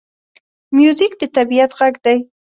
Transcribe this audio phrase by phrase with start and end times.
[0.75, 2.17] موزیک د طبعیت غږ دی.